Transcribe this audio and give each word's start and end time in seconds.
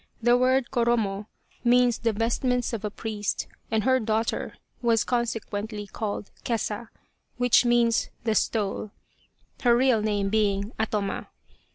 The 0.19 0.35
word" 0.35 0.71
Koro 0.71 0.97
mo" 0.97 1.27
means 1.63 1.99
the 1.99 2.11
vestments 2.11 2.73
of 2.73 2.83
a 2.83 2.89
priest, 2.89 3.45
and 3.69 3.83
her 3.83 3.99
daughter 3.99 4.55
was 4.81 5.03
consequently 5.03 5.85
called" 5.85 6.31
Kesa," 6.43 6.87
which 7.37 7.65
means 7.65 8.09
the" 8.23 8.33
stole," 8.49 8.89
her 9.61 9.77
real 9.77 10.01
name 10.01 10.29
being 10.29 10.71
Atoma. 10.79 11.27